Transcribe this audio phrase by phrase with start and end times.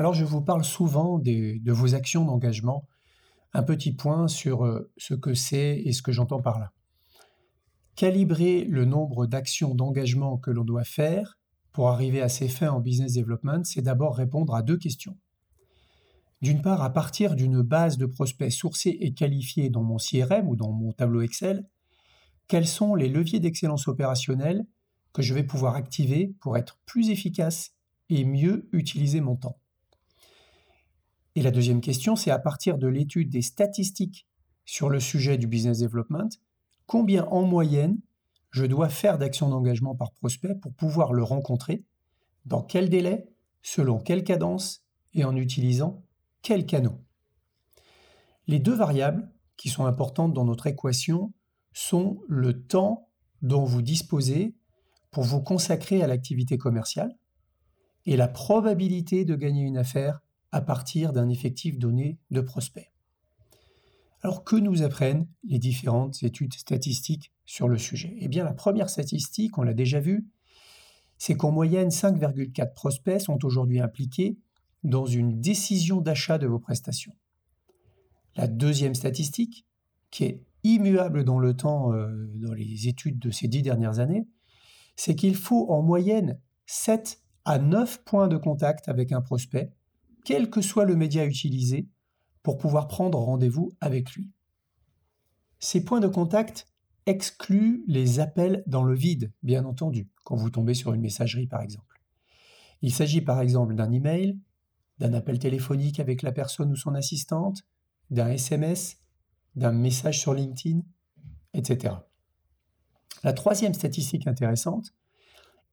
[0.00, 2.88] Alors je vous parle souvent de vos actions d'engagement.
[3.52, 6.72] Un petit point sur euh, ce que c'est et ce que j'entends par là.
[7.96, 11.38] Calibrer le nombre d'actions d'engagement que l'on doit faire
[11.72, 15.18] pour arriver à ses fins en business development, c'est d'abord répondre à deux questions.
[16.40, 20.56] D'une part, à partir d'une base de prospects sourcés et qualifiés dans mon CRM ou
[20.56, 21.68] dans mon tableau Excel,
[22.48, 24.64] quels sont les leviers d'excellence opérationnelle
[25.12, 27.74] que je vais pouvoir activer pour être plus efficace
[28.08, 29.58] et mieux utiliser mon temps?
[31.36, 34.26] Et la deuxième question, c'est à partir de l'étude des statistiques
[34.64, 36.28] sur le sujet du business development,
[36.86, 37.98] combien en moyenne
[38.50, 41.84] je dois faire d'actions d'engagement par prospect pour pouvoir le rencontrer,
[42.46, 43.28] dans quel délai,
[43.62, 44.84] selon quelle cadence
[45.14, 46.02] et en utilisant
[46.42, 47.00] quels canaux.
[48.46, 51.32] Les deux variables qui sont importantes dans notre équation
[51.72, 53.08] sont le temps
[53.42, 54.56] dont vous disposez
[55.10, 57.16] pour vous consacrer à l'activité commerciale
[58.06, 60.20] et la probabilité de gagner une affaire
[60.52, 62.90] à partir d'un effectif donné de prospects.
[64.22, 68.16] Alors que nous apprennent les différentes études statistiques sur le sujet?
[68.20, 70.26] Eh bien la première statistique, on l'a déjà vu,
[71.18, 74.38] c'est qu'en moyenne 5,4 prospects sont aujourd'hui impliqués
[74.84, 77.14] dans une décision d'achat de vos prestations.
[78.36, 79.66] La deuxième statistique,
[80.10, 84.26] qui est immuable dans le temps euh, dans les études de ces dix dernières années,
[84.96, 89.72] c'est qu'il faut en moyenne 7 à 9 points de contact avec un prospect,
[90.24, 91.88] quel que soit le média utilisé,
[92.42, 94.30] pour pouvoir prendre rendez-vous avec lui.
[95.58, 96.66] Ces points de contact
[97.06, 101.60] excluent les appels dans le vide, bien entendu, quand vous tombez sur une messagerie par
[101.60, 102.00] exemple.
[102.82, 104.38] Il s'agit par exemple d'un email,
[104.98, 107.62] d'un appel téléphonique avec la personne ou son assistante,
[108.10, 108.98] d'un SMS,
[109.54, 110.80] d'un message sur LinkedIn,
[111.52, 111.94] etc.
[113.22, 114.94] La troisième statistique intéressante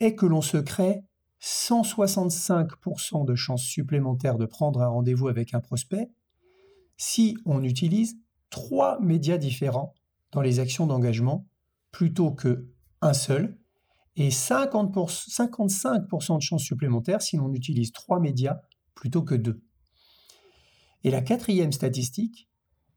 [0.00, 1.04] est que l'on se crée
[1.44, 6.10] 165% de chances supplémentaires de prendre un rendez-vous avec un prospect
[6.96, 8.16] si on utilise
[8.48, 9.92] trois médias différents
[10.32, 11.46] dans les actions d'engagement
[11.90, 12.70] plutôt que
[13.02, 13.58] un seul
[14.16, 18.60] et 55% de chances supplémentaires si l'on utilise trois médias
[18.94, 19.62] plutôt que deux.
[21.02, 22.48] Et la quatrième statistique,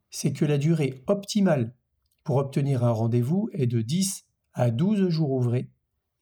[0.09, 1.75] c'est que la durée optimale
[2.23, 5.69] pour obtenir un rendez-vous est de 10 à 12 jours ouvrés,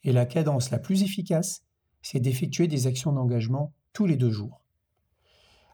[0.03, 1.65] et la cadence la plus efficace,
[2.05, 4.61] c'est d'effectuer des actions d'engagement tous les deux jours.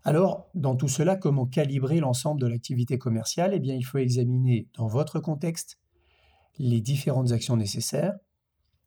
[0.05, 3.53] Alors, dans tout cela, comment calibrer l'ensemble de l'activité commerciale?
[3.53, 5.77] Eh bien, il faut examiner dans votre contexte
[6.57, 8.15] les différentes actions nécessaires,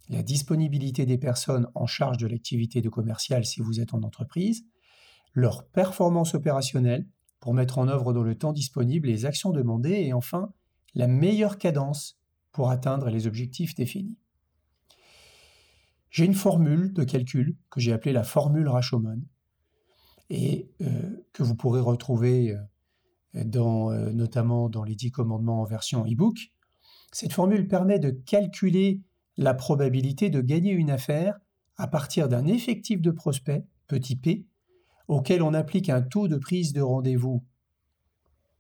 [0.09, 4.65] la disponibilité des personnes en charge de l'activité de commercial si vous êtes en entreprise,
[5.35, 7.07] leur performance opérationnelle
[7.41, 10.51] pour mettre en œuvre dans le temps disponible les actions demandées et enfin
[10.95, 12.19] la meilleure cadence
[12.53, 14.17] pour atteindre les objectifs définis.
[16.15, 19.21] J'ai une formule de calcul que j'ai appelée la formule Rashomon
[20.31, 26.05] et euh, que vous pourrez retrouver euh, euh, notamment dans les 10 commandements en version
[26.05, 26.53] e-book.
[27.11, 29.01] Cette formule permet de calculer
[29.37, 31.41] la probabilité de gagner une affaire
[31.79, 34.47] à partir d'un effectif de prospect, petit p,
[35.09, 37.45] auquel on applique un taux de prise de rendez-vous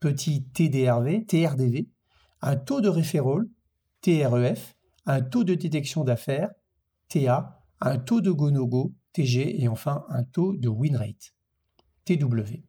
[0.01, 1.89] petit TDRV, TRDV,
[2.43, 3.49] un taux de référol,
[4.01, 4.75] TREF,
[5.07, 6.51] un taux de détection d'affaires,
[7.15, 11.33] TA, un taux de go-no-go, TG, et enfin un taux de win rate,
[12.05, 12.65] TW.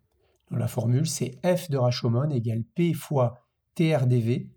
[0.52, 4.52] Dans la formule, c'est F de Rashomon égale P fois TRDV,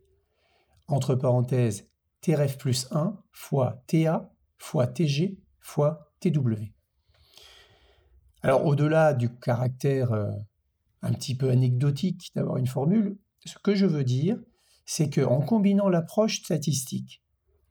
[0.88, 1.88] entre parenthèses,
[2.20, 6.72] TRF plus 1 fois TA fois TG fois TW.
[8.42, 10.30] Alors au-delà du caractère euh,
[11.00, 14.38] un petit peu anecdotique d'avoir une formule, ce que je veux dire,
[14.84, 17.22] c'est qu'en combinant l'approche statistique,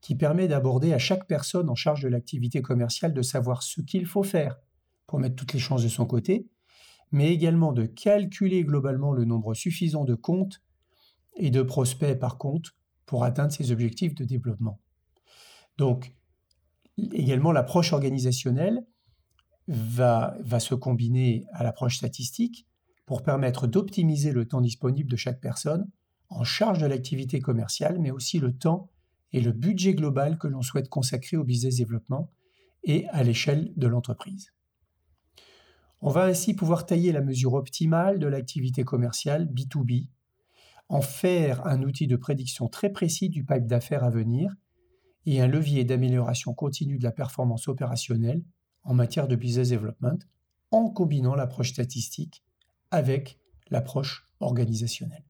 [0.08, 4.06] qui permet d'aborder à chaque personne en charge de l'activité commerciale de savoir ce qu'il
[4.06, 4.58] faut faire
[5.06, 6.48] pour mettre toutes les chances de son côté,
[7.12, 10.62] mais également de calculer globalement le nombre suffisant de comptes
[11.36, 12.68] et de prospects par compte
[13.06, 14.80] pour atteindre ses objectifs de développement.
[15.78, 16.16] Donc,
[17.12, 18.88] également l'approche organisationnelle
[19.68, 22.66] va, va se combiner à l'approche statistique
[23.06, 25.86] pour permettre d'optimiser le temps disponible de chaque personne
[26.30, 28.90] en charge de l'activité commerciale, mais aussi le temps
[29.34, 32.32] et le budget global que l'on souhaite consacrer au business développement
[32.84, 34.54] et à l'échelle de l'entreprise.
[36.02, 40.10] On va ainsi pouvoir tailler la mesure optimale de l'activité commerciale B2B,
[40.90, 44.56] en faire un outil de prédiction très précis du pipe d'affaires à venir
[45.26, 48.44] et un levier d'amélioration continue de la performance opérationnelle
[48.84, 50.20] en matière de business development
[50.72, 52.44] en combinant l'approche statistique
[52.92, 53.40] avec
[53.70, 55.27] l'approche organisationnelle.